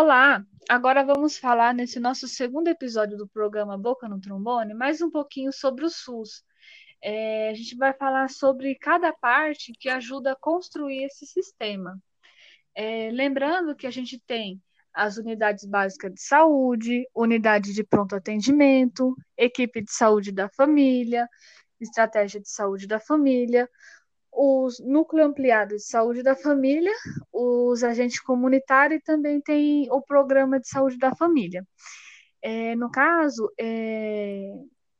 Olá, 0.00 0.46
agora 0.68 1.04
vamos 1.04 1.38
falar 1.38 1.74
nesse 1.74 1.98
nosso 1.98 2.28
segundo 2.28 2.68
episódio 2.68 3.18
do 3.18 3.26
programa 3.26 3.76
Boca 3.76 4.08
no 4.08 4.20
Trombone 4.20 4.72
mais 4.72 5.02
um 5.02 5.10
pouquinho 5.10 5.52
sobre 5.52 5.84
o 5.84 5.90
SUS. 5.90 6.44
É, 7.02 7.50
a 7.50 7.54
gente 7.54 7.76
vai 7.76 7.92
falar 7.92 8.30
sobre 8.30 8.76
cada 8.76 9.12
parte 9.12 9.72
que 9.72 9.88
ajuda 9.88 10.30
a 10.30 10.36
construir 10.36 11.02
esse 11.02 11.26
sistema. 11.26 12.00
É, 12.76 13.10
lembrando 13.10 13.74
que 13.74 13.88
a 13.88 13.90
gente 13.90 14.22
tem 14.24 14.62
as 14.94 15.16
unidades 15.16 15.64
básicas 15.64 16.14
de 16.14 16.22
saúde, 16.22 17.04
unidade 17.12 17.74
de 17.74 17.82
pronto 17.82 18.14
atendimento, 18.14 19.16
equipe 19.36 19.82
de 19.82 19.90
saúde 19.90 20.30
da 20.30 20.48
família, 20.48 21.28
estratégia 21.80 22.40
de 22.40 22.48
saúde 22.48 22.86
da 22.86 23.00
família, 23.00 23.68
os 24.40 24.78
núcleo 24.78 25.24
ampliado 25.24 25.74
de 25.74 25.82
saúde 25.82 26.22
da 26.22 26.36
família, 26.36 26.92
os 27.32 27.82
agentes 27.82 28.20
comunitários 28.20 29.00
e 29.00 29.02
também 29.02 29.40
tem 29.40 29.90
o 29.90 30.00
programa 30.00 30.60
de 30.60 30.68
saúde 30.68 30.96
da 30.96 31.12
família. 31.12 31.66
É, 32.40 32.76
no 32.76 32.88
caso, 32.88 33.52
é, 33.58 34.52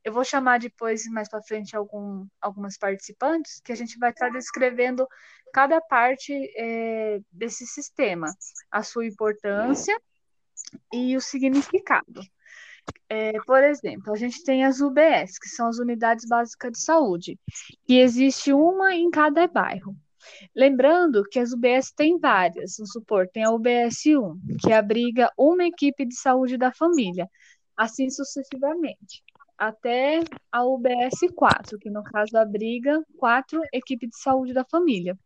eu 0.03 0.13
vou 0.13 0.25
chamar 0.25 0.59
depois, 0.59 1.05
mais 1.13 1.29
para 1.29 1.41
frente, 1.41 1.77
algum, 1.77 2.27
algumas 2.41 2.77
participantes, 2.77 3.61
que 3.65 3.71
a 3.71 3.77
gente 3.77 3.97
vai 3.97 4.11
estar 4.11 4.29
descrevendo 4.31 5.07
cada 5.55 5.81
parte 5.81 6.33
é, 6.57 7.21
desse 7.31 7.65
sistema, 7.65 8.27
a 8.73 8.83
sua 8.83 9.07
importância 9.07 9.97
e 10.93 11.17
o 11.17 11.21
significado. 11.21 12.23
É, 13.09 13.33
por 13.47 13.63
exemplo, 13.63 14.13
a 14.13 14.17
gente 14.17 14.43
tem 14.45 14.65
as 14.65 14.81
UBS, 14.81 15.39
que 15.39 15.49
são 15.49 15.69
as 15.69 15.79
Unidades 15.79 16.27
Básicas 16.27 16.73
de 16.73 16.81
Saúde, 16.81 17.39
e 17.89 17.99
existe 17.99 18.53
uma 18.53 18.95
em 18.95 19.11
cada 19.11 19.47
bairro. 19.47 19.97
Lembrando 20.55 21.23
que 21.25 21.39
as 21.39 21.53
UBS 21.53 21.93
têm 21.93 22.19
várias, 22.19 22.77
vamos 22.77 22.93
supor, 22.93 23.29
tem 23.29 23.45
a 23.45 23.51
UBS 23.51 24.05
1, 24.07 24.59
que 24.61 24.73
abriga 24.73 25.33
uma 25.39 25.65
equipe 25.65 26.05
de 26.05 26.15
saúde 26.15 26.59
da 26.59 26.73
família, 26.73 27.29
assim 27.77 28.11
sucessivamente, 28.11 29.23
até 29.57 30.21
a 30.53 30.65
UBS 30.65 31.21
4, 31.35 31.79
que 31.79 31.91
no 31.91 32.03
caso 32.03 32.37
abriga 32.37 33.03
quatro 33.17 33.61
equipes 33.73 34.11
de 34.11 34.19
saúde 34.19 34.53
da 34.53 34.65
família. 34.65 35.17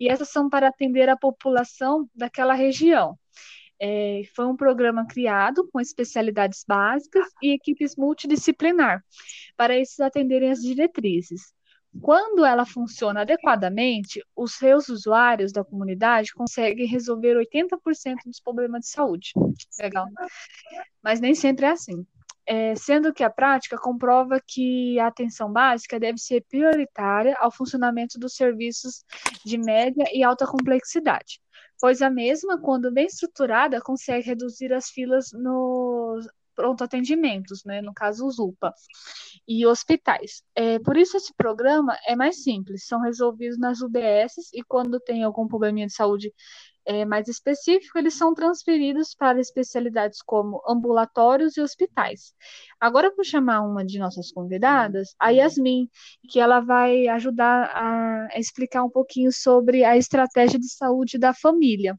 E 0.00 0.08
essas 0.08 0.30
são 0.30 0.48
para 0.48 0.68
atender 0.68 1.08
a 1.08 1.16
população 1.16 2.08
daquela 2.14 2.54
região. 2.54 3.16
É, 3.84 4.22
foi 4.36 4.46
um 4.46 4.54
programa 4.54 5.04
criado 5.04 5.68
com 5.72 5.80
especialidades 5.80 6.64
básicas 6.64 7.26
e 7.42 7.52
equipes 7.52 7.96
multidisciplinar, 7.96 9.04
para 9.56 9.76
esses 9.76 9.98
atenderem 9.98 10.52
as 10.52 10.60
diretrizes. 10.60 11.52
Quando 12.00 12.44
ela 12.44 12.64
funciona 12.64 13.22
adequadamente, 13.22 14.24
os 14.36 14.54
seus 14.54 14.88
usuários 14.88 15.50
da 15.50 15.64
comunidade 15.64 16.32
conseguem 16.32 16.86
resolver 16.86 17.36
80% 17.36 18.18
dos 18.24 18.38
problemas 18.38 18.82
de 18.82 18.90
saúde. 18.90 19.32
Legal. 19.80 20.06
Mas 21.02 21.18
nem 21.20 21.34
sempre 21.34 21.66
é 21.66 21.70
assim. 21.70 22.06
É, 22.46 22.76
sendo 22.76 23.12
que 23.12 23.24
a 23.24 23.30
prática 23.30 23.76
comprova 23.76 24.40
que 24.46 24.96
a 25.00 25.08
atenção 25.08 25.52
básica 25.52 25.98
deve 25.98 26.18
ser 26.18 26.44
prioritária 26.48 27.36
ao 27.40 27.50
funcionamento 27.50 28.16
dos 28.16 28.36
serviços 28.36 29.04
de 29.44 29.58
média 29.58 30.04
e 30.12 30.22
alta 30.22 30.46
complexidade 30.46 31.41
pois 31.82 32.00
a 32.00 32.08
mesma, 32.08 32.60
quando 32.60 32.92
bem 32.92 33.06
estruturada, 33.06 33.80
consegue 33.80 34.24
reduzir 34.24 34.72
as 34.72 34.88
filas 34.88 35.32
nos 35.32 36.28
pronto 36.54 36.84
atendimentos, 36.84 37.64
né, 37.64 37.82
no 37.82 37.92
caso 37.92 38.24
os 38.24 38.38
UPA, 38.38 38.72
e 39.48 39.66
hospitais. 39.66 40.44
É, 40.54 40.78
por 40.78 40.96
isso 40.96 41.16
esse 41.16 41.34
programa 41.34 41.98
é 42.06 42.14
mais 42.14 42.44
simples, 42.44 42.86
são 42.86 43.00
resolvidos 43.00 43.58
nas 43.58 43.80
UBSs 43.80 44.50
e 44.54 44.62
quando 44.62 45.00
tem 45.00 45.24
algum 45.24 45.48
probleminha 45.48 45.88
de 45.88 45.92
saúde 45.92 46.32
é, 46.84 47.04
mais 47.04 47.28
específico, 47.28 47.98
eles 47.98 48.14
são 48.14 48.34
transferidos 48.34 49.14
para 49.14 49.40
especialidades 49.40 50.20
como 50.22 50.62
ambulatórios 50.68 51.56
e 51.56 51.60
hospitais. 51.60 52.34
Agora 52.80 53.08
eu 53.08 53.16
vou 53.16 53.24
chamar 53.24 53.62
uma 53.62 53.84
de 53.84 53.98
nossas 53.98 54.32
convidadas, 54.32 55.14
a 55.18 55.30
Yasmin, 55.30 55.88
que 56.28 56.40
ela 56.40 56.60
vai 56.60 57.06
ajudar 57.08 57.70
a, 57.72 58.28
a 58.32 58.38
explicar 58.38 58.84
um 58.84 58.90
pouquinho 58.90 59.32
sobre 59.32 59.84
a 59.84 59.96
estratégia 59.96 60.58
de 60.58 60.68
saúde 60.68 61.18
da 61.18 61.32
família. 61.32 61.98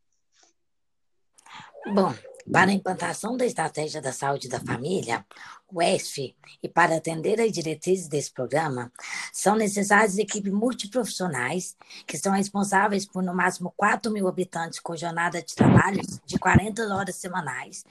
Bom, 1.94 2.14
para 2.52 2.72
a 2.72 2.74
implantação 2.74 3.38
da 3.38 3.46
Estratégia 3.46 4.02
da 4.02 4.12
Saúde 4.12 4.50
da 4.50 4.60
Família, 4.60 5.26
o 5.72 5.82
ESF, 5.82 6.36
e 6.62 6.70
para 6.70 6.98
atender 6.98 7.40
às 7.40 7.52
diretrizes 7.52 8.08
desse 8.08 8.32
programa, 8.32 8.92
são 9.32 9.56
necessárias 9.56 10.18
equipes 10.18 10.52
multiprofissionais 10.52 11.76
que 12.06 12.18
são 12.18 12.34
responsáveis 12.34 13.06
por 13.06 13.24
no 13.24 13.34
máximo 13.34 13.74
4 13.76 14.12
mil 14.12 14.28
habitantes 14.28 14.80
com 14.80 14.96
jornada 14.96 15.42
de 15.42 15.56
trabalho 15.56 16.02
de 16.26 16.38
40 16.38 16.84
horas 16.94 17.16
semanais, 17.16 17.86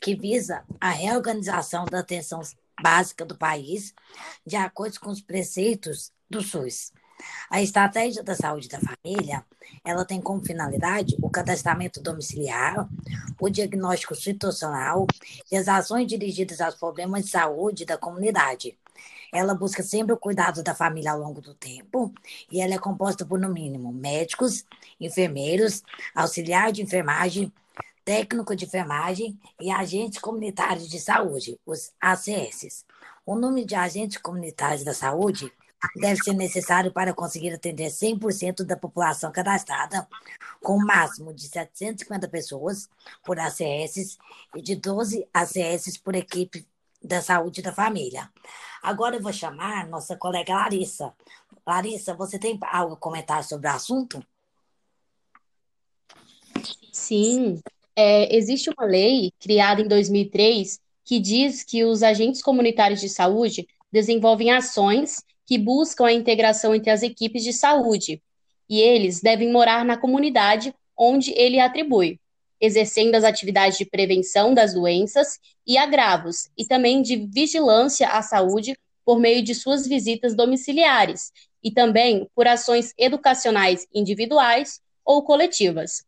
que 0.00 0.14
visa 0.14 0.64
a 0.80 0.90
reorganização 0.90 1.84
da 1.84 2.00
atenção 2.00 2.40
básica 2.80 3.24
do 3.24 3.36
país 3.36 3.94
de 4.46 4.56
acordo 4.56 4.98
com 5.00 5.10
os 5.10 5.20
preceitos 5.20 6.12
do 6.30 6.42
SUS. 6.42 6.92
A 7.50 7.62
estratégia 7.62 8.22
da 8.22 8.34
saúde 8.34 8.68
da 8.68 8.78
família, 8.80 9.44
ela 9.84 10.04
tem 10.04 10.20
como 10.20 10.44
finalidade 10.44 11.16
o 11.22 11.30
cadastramento 11.30 12.00
domiciliar, 12.00 12.88
o 13.40 13.48
diagnóstico 13.48 14.14
situacional 14.14 15.06
e 15.50 15.56
as 15.56 15.68
ações 15.68 16.06
dirigidas 16.06 16.60
aos 16.60 16.74
problemas 16.74 17.24
de 17.24 17.30
saúde 17.30 17.84
da 17.84 17.96
comunidade. 17.96 18.76
Ela 19.32 19.54
busca 19.54 19.82
sempre 19.82 20.12
o 20.12 20.16
cuidado 20.16 20.62
da 20.62 20.74
família 20.74 21.12
ao 21.12 21.18
longo 21.18 21.40
do 21.40 21.54
tempo 21.54 22.12
e 22.50 22.60
ela 22.60 22.74
é 22.74 22.78
composta 22.78 23.24
por, 23.24 23.38
no 23.38 23.48
mínimo, 23.48 23.92
médicos, 23.92 24.64
enfermeiros, 25.00 25.82
auxiliar 26.14 26.72
de 26.72 26.82
enfermagem, 26.82 27.52
técnico 28.04 28.56
de 28.56 28.64
enfermagem 28.64 29.38
e 29.60 29.70
agentes 29.70 30.18
comunitários 30.18 30.88
de 30.88 30.98
saúde, 30.98 31.60
os 31.66 31.92
ACS. 32.00 32.86
O 33.26 33.34
número 33.34 33.66
de 33.66 33.74
agentes 33.74 34.16
comunitários 34.16 34.82
da 34.82 34.94
saúde 34.94 35.52
deve 35.96 36.22
ser 36.22 36.32
necessário 36.34 36.92
para 36.92 37.14
conseguir 37.14 37.52
atender 37.52 37.88
100% 37.88 38.64
da 38.64 38.76
população 38.76 39.30
cadastrada, 39.30 40.06
com 40.62 40.78
máximo 40.78 41.32
de 41.32 41.48
750 41.48 42.28
pessoas 42.28 42.88
por 43.24 43.38
ACS 43.38 44.18
e 44.56 44.62
de 44.62 44.76
12 44.76 45.26
ACS 45.32 45.96
por 45.98 46.14
equipe 46.14 46.66
da 47.02 47.22
saúde 47.22 47.62
da 47.62 47.72
família. 47.72 48.28
Agora 48.82 49.16
eu 49.16 49.22
vou 49.22 49.32
chamar 49.32 49.86
nossa 49.88 50.16
colega 50.16 50.54
Larissa. 50.54 51.12
Larissa, 51.66 52.14
você 52.14 52.38
tem 52.38 52.58
algo 52.62 52.94
a 52.94 52.96
comentar 52.96 53.44
sobre 53.44 53.68
o 53.68 53.72
assunto? 53.72 54.24
Sim, 56.92 57.60
é, 57.94 58.34
existe 58.34 58.70
uma 58.70 58.86
lei 58.86 59.32
criada 59.38 59.80
em 59.80 59.88
2003 59.88 60.80
que 61.04 61.20
diz 61.20 61.62
que 61.62 61.84
os 61.84 62.02
agentes 62.02 62.42
comunitários 62.42 63.00
de 63.00 63.08
saúde 63.08 63.66
desenvolvem 63.90 64.50
ações 64.50 65.22
que 65.48 65.56
buscam 65.56 66.04
a 66.04 66.12
integração 66.12 66.74
entre 66.74 66.90
as 66.90 67.02
equipes 67.02 67.42
de 67.42 67.54
saúde, 67.54 68.22
e 68.68 68.82
eles 68.82 69.22
devem 69.22 69.50
morar 69.50 69.82
na 69.82 69.96
comunidade 69.96 70.74
onde 70.94 71.32
ele 71.32 71.58
atribui, 71.58 72.20
exercendo 72.60 73.14
as 73.14 73.24
atividades 73.24 73.78
de 73.78 73.86
prevenção 73.86 74.52
das 74.52 74.74
doenças 74.74 75.38
e 75.66 75.78
agravos, 75.78 76.50
e 76.54 76.66
também 76.66 77.00
de 77.00 77.16
vigilância 77.16 78.08
à 78.08 78.20
saúde 78.20 78.76
por 79.06 79.18
meio 79.18 79.42
de 79.42 79.54
suas 79.54 79.86
visitas 79.86 80.34
domiciliares, 80.34 81.32
e 81.64 81.70
também 81.70 82.28
por 82.34 82.46
ações 82.46 82.92
educacionais 82.98 83.86
individuais 83.94 84.82
ou 85.02 85.22
coletivas. 85.22 86.04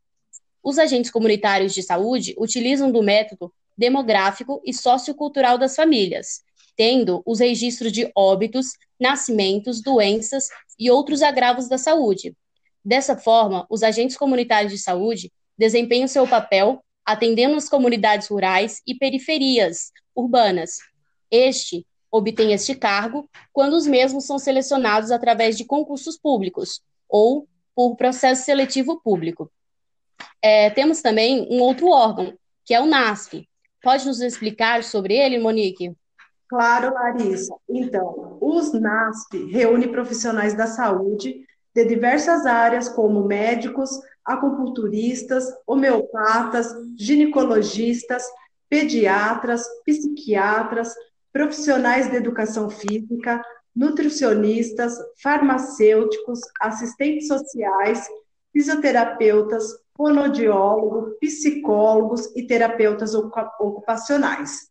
Os 0.63 0.79
agentes 0.79 1.11
comunitários 1.11 1.73
de 1.73 1.83
saúde 1.83 2.35
utilizam 2.39 2.93
do 2.93 3.03
método 3.03 3.51
demográfico 3.75 4.61
e 4.67 4.75
sociocultural 4.75 5.57
das 5.57 5.75
famílias, 5.75 6.43
tendo 6.81 7.23
os 7.27 7.41
registros 7.41 7.93
de 7.93 8.11
óbitos, 8.17 8.69
nascimentos, 8.99 9.83
doenças 9.83 10.49
e 10.79 10.91
outros 10.91 11.21
agravos 11.21 11.69
da 11.69 11.77
saúde. 11.77 12.35
Dessa 12.83 13.19
forma, 13.19 13.67
os 13.69 13.83
agentes 13.83 14.17
comunitários 14.17 14.73
de 14.73 14.79
saúde 14.79 15.31
desempenham 15.59 16.09
seu 16.09 16.27
papel 16.27 16.83
atendendo 17.05 17.55
as 17.55 17.69
comunidades 17.69 18.29
rurais 18.29 18.81
e 18.87 18.95
periferias 18.95 19.93
urbanas. 20.17 20.79
Este 21.31 21.87
obtém 22.11 22.55
este 22.55 22.75
cargo 22.75 23.29
quando 23.53 23.75
os 23.75 23.87
mesmos 23.87 24.25
são 24.25 24.39
selecionados 24.39 25.11
através 25.11 25.59
de 25.59 25.67
concursos 25.67 26.17
públicos 26.17 26.81
ou 27.07 27.47
por 27.77 27.95
processo 27.95 28.47
seletivo 28.47 29.03
público. 29.03 29.53
É, 30.41 30.71
temos 30.71 31.03
também 31.03 31.47
um 31.51 31.61
outro 31.61 31.89
órgão, 31.89 32.33
que 32.65 32.73
é 32.73 32.81
o 32.81 32.87
NASF. 32.87 33.47
Pode 33.83 34.07
nos 34.07 34.23
explicar 34.23 34.83
sobre 34.83 35.15
ele, 35.15 35.39
Monique? 35.39 35.95
Claro, 36.51 36.93
Larissa. 36.93 37.55
Então, 37.69 38.37
os 38.41 38.73
NASP 38.73 39.45
reúne 39.53 39.87
profissionais 39.87 40.53
da 40.53 40.67
saúde 40.67 41.47
de 41.73 41.85
diversas 41.85 42.45
áreas, 42.45 42.89
como 42.89 43.25
médicos, 43.25 43.89
acupunturistas, 44.25 45.45
homeopatas, 45.65 46.75
ginecologistas, 46.99 48.25
pediatras, 48.69 49.65
psiquiatras, 49.87 50.93
profissionais 51.33 52.11
de 52.11 52.17
educação 52.17 52.69
física, 52.69 53.41
nutricionistas, 53.75 54.99
farmacêuticos, 55.23 56.41
assistentes 56.61 57.29
sociais, 57.29 58.09
fisioterapeutas, 58.53 59.67
fonoaudiólogo, 59.97 61.17
psicólogos 61.21 62.35
e 62.35 62.45
terapeutas 62.45 63.15
ocupacionais, 63.15 64.69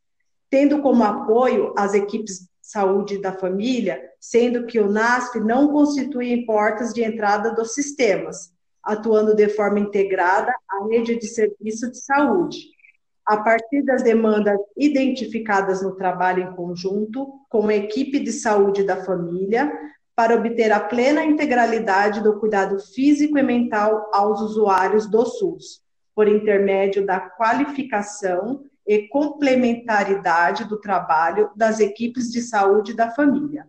tendo 0.50 0.82
como 0.82 1.04
apoio 1.04 1.74
as 1.78 1.94
equipes 1.94 2.40
de 2.40 2.48
saúde 2.62 3.20
da 3.20 3.32
família, 3.32 4.02
sendo 4.20 4.66
que 4.66 4.80
o 4.80 4.90
NASP 4.90 5.40
não 5.40 5.72
constitui 5.72 6.46
portas 6.46 6.94
de 6.94 7.04
entrada 7.04 7.54
dos 7.54 7.74
sistemas, 7.74 8.52
atuando 8.84 9.36
de 9.36 9.50
forma 9.50 9.80
integrada 9.80 10.54
à 10.70 10.86
rede 10.88 11.18
de 11.18 11.28
serviço 11.28 11.92
de 11.92 12.00
saúde, 12.00 12.58
a 13.26 13.38
partir 13.38 13.84
das 13.84 14.02
demandas 14.02 14.60
identificadas 14.76 15.84
no 15.84 15.96
trabalho 15.96 16.44
em 16.44 16.56
conjunto 16.56 17.32
com 17.50 17.68
a 17.68 17.76
equipe 17.76 18.20
de 18.20 18.32
saúde 18.32 18.84
da 18.84 19.04
família, 19.04 19.72
para 20.16 20.36
obter 20.36 20.72
a 20.72 20.82
plena 20.82 21.24
integralidade 21.24 22.22
do 22.22 22.40
cuidado 22.40 22.78
físico 22.78 23.38
e 23.38 23.44
mental 23.44 24.10
aos 24.12 24.42
usuários 24.42 25.08
do 25.08 25.26
SUS, 25.26 25.82
por 26.14 26.28
intermédio 26.28 27.06
da 27.06 27.22
qualificação 27.22 28.66
e 28.90 29.08
complementaridade 29.08 30.68
do 30.68 30.82
trabalho 30.82 31.52
das 31.56 31.80
equipes 31.80 32.32
de 32.32 32.42
saúde 32.42 32.96
da 32.96 33.12
família. 33.12 33.68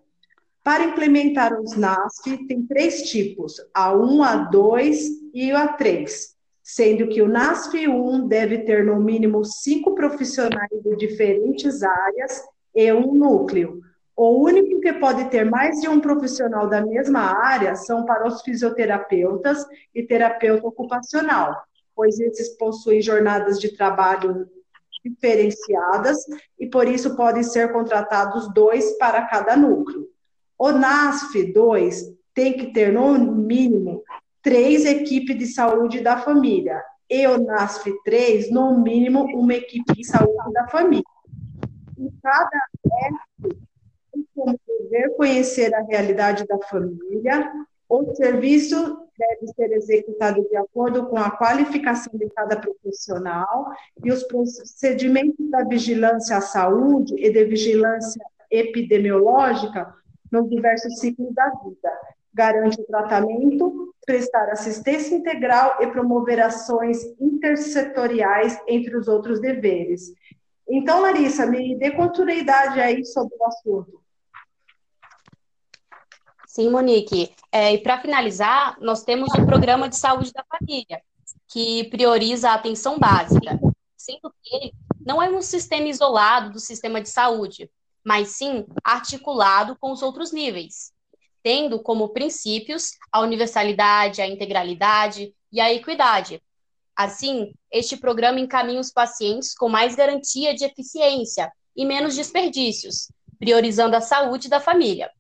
Para 0.65 0.85
implementar 0.85 1.61
os 1.61 1.77
NASF, 1.77 2.47
tem 2.47 2.67
três 2.67 3.03
tipos, 3.03 3.57
a 3.75 3.95
1, 3.95 4.23
a 4.23 4.37
2 4.37 5.09
e 5.35 5.53
a 5.53 5.69
3, 5.69 6.35
sendo 6.63 7.07
que 7.09 7.21
o 7.21 7.29
NASF 7.29 7.87
1 7.87 8.29
deve 8.29 8.61
ter 8.61 8.83
no 8.83 8.99
mínimo 8.99 9.45
cinco 9.45 9.95
profissionais 9.95 10.71
de 10.83 10.97
diferentes 10.97 11.83
áreas 11.83 12.43
e 12.75 12.91
um 12.91 13.13
núcleo. 13.13 13.79
O 14.17 14.43
único 14.43 14.81
que 14.81 14.95
pode 14.95 15.27
ter 15.27 15.45
mais 15.45 15.83
de 15.83 15.89
um 15.89 16.01
profissional 16.01 16.67
da 16.67 16.81
mesma 16.81 17.21
área 17.21 17.75
são 17.75 18.07
para 18.07 18.27
os 18.27 18.41
fisioterapeutas 18.41 19.67
e 19.95 20.03
terapeuta 20.03 20.67
ocupacional, 20.67 21.63
pois 21.95 22.19
esses 22.19 22.57
possuem 22.57 23.03
jornadas 23.03 23.61
de 23.61 23.77
trabalho 23.77 24.49
diferenciadas 25.05 26.19
e 26.59 26.67
por 26.67 26.87
isso 26.89 27.17
podem 27.17 27.43
ser 27.43 27.73
contratados 27.73 28.53
dois 28.53 28.97
para 28.99 29.27
cada 29.27 29.57
núcleo. 29.57 30.09
O 30.59 30.73
NASF 30.73 31.53
2 31.53 32.13
tem 32.35 32.53
que 32.53 32.73
ter, 32.73 32.93
no 32.93 33.19
mínimo, 33.19 34.03
três 34.43 34.85
equipes 34.85 35.39
de 35.39 35.47
saúde 35.47 36.01
da 36.01 36.19
família. 36.19 36.83
E 37.09 37.27
o 37.27 37.39
NASF 37.39 37.93
3, 38.05 38.51
no 38.51 38.79
mínimo, 38.79 39.25
uma 39.37 39.55
equipe 39.55 39.95
de 39.95 40.05
saúde 40.05 40.53
da 40.53 40.69
família. 40.69 41.05
E 41.99 42.11
cada 42.23 42.59
F 42.85 43.57
tem 44.13 44.27
como 44.35 44.59
dever 44.67 45.17
conhecer 45.17 45.75
a 45.75 45.83
realidade 45.83 46.47
da 46.47 46.59
família. 46.59 47.51
O 47.91 48.15
serviço 48.15 49.09
deve 49.19 49.53
ser 49.53 49.73
executado 49.73 50.49
de 50.49 50.57
acordo 50.57 51.07
com 51.07 51.19
a 51.19 51.29
qualificação 51.29 52.17
de 52.17 52.31
cada 52.31 52.57
profissional 52.57 53.67
e 54.05 54.13
os 54.13 54.23
procedimentos 54.23 55.51
da 55.51 55.65
vigilância 55.65 56.37
à 56.37 56.41
saúde 56.41 57.17
e 57.19 57.29
de 57.33 57.45
vigilância 57.47 58.25
epidemiológica 58.49 59.93
nos 60.31 60.49
diversos 60.49 61.01
ciclos 61.01 61.35
da 61.35 61.51
vida. 61.51 61.91
Garante 62.33 62.81
o 62.81 62.85
tratamento, 62.85 63.93
prestar 64.07 64.49
assistência 64.51 65.17
integral 65.17 65.79
e 65.81 65.89
promover 65.89 66.41
ações 66.41 67.03
intersetoriais, 67.21 68.57
entre 68.69 68.97
os 68.97 69.09
outros 69.09 69.41
deveres. 69.41 70.13
Então, 70.69 71.01
Larissa, 71.01 71.45
me 71.45 71.77
dê 71.77 71.91
continuidade 71.91 72.79
aí 72.79 73.05
sobre 73.05 73.35
o 73.37 73.45
assunto. 73.47 74.01
Sim, 76.51 76.69
Monique. 76.69 77.33
É, 77.53 77.75
e 77.75 77.79
para 77.79 78.01
finalizar, 78.01 78.77
nós 78.81 79.05
temos 79.05 79.33
o 79.35 79.47
Programa 79.47 79.89
de 79.89 79.95
Saúde 79.95 80.33
da 80.33 80.45
Família, 80.45 81.01
que 81.47 81.85
prioriza 81.85 82.51
a 82.51 82.55
atenção 82.55 82.99
básica, 82.99 83.57
sendo 83.97 84.35
que 84.43 84.57
ele 84.57 84.73
não 84.99 85.23
é 85.23 85.31
um 85.31 85.41
sistema 85.41 85.87
isolado 85.87 86.51
do 86.51 86.59
sistema 86.59 87.01
de 87.01 87.09
saúde, 87.09 87.71
mas 88.05 88.31
sim 88.31 88.67
articulado 88.83 89.77
com 89.79 89.93
os 89.93 90.03
outros 90.03 90.33
níveis, 90.33 90.93
tendo 91.41 91.81
como 91.81 92.09
princípios 92.09 92.95
a 93.13 93.21
universalidade, 93.21 94.21
a 94.21 94.27
integralidade 94.27 95.33
e 95.53 95.61
a 95.61 95.73
equidade. 95.73 96.43
Assim, 96.97 97.55
este 97.71 97.97
programa 97.97 98.41
encaminha 98.41 98.81
os 98.81 98.91
pacientes 98.91 99.55
com 99.55 99.69
mais 99.69 99.95
garantia 99.95 100.53
de 100.53 100.65
eficiência 100.65 101.53
e 101.77 101.87
menos 101.87 102.17
desperdícios, 102.17 103.07
priorizando 103.39 103.95
a 103.95 104.01
saúde 104.01 104.49
da 104.49 104.59
família. 104.59 105.13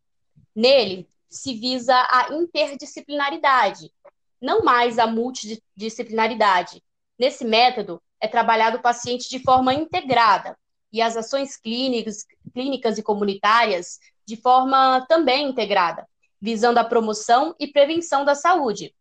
Nele, 0.52 1.08
se 1.30 1.54
visa 1.54 1.94
a 1.94 2.34
interdisciplinaridade, 2.34 3.92
não 4.40 4.62
mais 4.62 4.98
a 4.98 5.06
multidisciplinaridade. 5.06 6.82
Nesse 7.18 7.44
método, 7.44 8.02
é 8.20 8.26
trabalhado 8.26 8.78
o 8.78 8.82
paciente 8.82 9.28
de 9.28 9.38
forma 9.38 9.72
integrada, 9.72 10.56
e 10.92 11.00
as 11.00 11.16
ações 11.16 11.56
clínicas, 11.56 12.26
clínicas 12.52 12.98
e 12.98 13.02
comunitárias 13.02 13.98
de 14.26 14.36
forma 14.36 15.04
também 15.08 15.48
integrada, 15.48 16.06
visando 16.40 16.78
a 16.78 16.84
promoção 16.84 17.54
e 17.58 17.66
prevenção 17.66 18.24
da 18.24 18.34
saúde, 18.34 18.94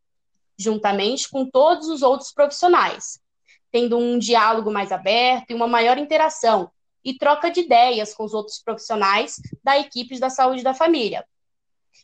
juntamente 0.58 1.30
com 1.30 1.50
todos 1.50 1.88
os 1.88 2.02
outros 2.02 2.32
profissionais, 2.32 3.20
tendo 3.72 3.98
um 3.98 4.18
diálogo 4.18 4.72
mais 4.72 4.92
aberto 4.92 5.52
e 5.52 5.54
uma 5.54 5.68
maior 5.68 5.98
interação 5.98 6.72
e 7.04 7.18
troca 7.18 7.50
de 7.50 7.62
ideias 7.62 8.14
com 8.14 8.24
os 8.24 8.34
outros 8.34 8.60
profissionais 8.60 9.38
da 9.64 9.80
equipe 9.80 10.20
da 10.20 10.30
saúde 10.30 10.64
da 10.64 10.74
família. 10.74 11.26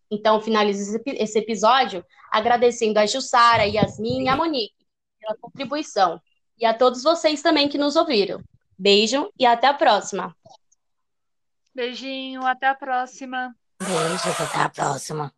Então, 0.10 0.42
finalizo 0.42 1.00
esse 1.06 1.40
episódio 1.40 2.06
agradecendo 2.32 3.00
a 3.00 3.06
Jussara, 3.06 3.66
Yasmin 3.66 4.26
e 4.26 4.28
a 4.28 4.36
Monique 4.36 4.86
pela 5.20 5.38
contribuição 5.38 6.22
e 6.58 6.66
a 6.66 6.74
todos 6.74 7.04
vocês 7.04 7.42
também 7.42 7.68
que 7.68 7.78
nos 7.78 7.96
ouviram. 7.96 8.42
Beijo 8.78 9.32
e 9.40 9.46
até 9.46 9.68
a 9.68 9.74
próxima. 9.74 10.36
Beijinho, 11.74 12.46
até 12.46 12.68
a 12.68 12.76
próxima. 12.76 13.54
Beijos, 13.80 14.40
até 14.40 14.60
a 14.60 14.70
próxima. 14.70 15.34